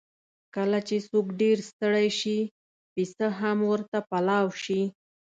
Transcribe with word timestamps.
کله 0.55 0.79
چې 0.87 0.95
څوک 1.09 1.25
ډېر 1.41 1.57
ستړی 1.69 2.07
شي، 2.19 2.37
پېڅه 2.93 3.27
هم 3.39 3.57
ورته 3.71 3.97
پلاو 4.09 4.47
شي. 4.63 4.81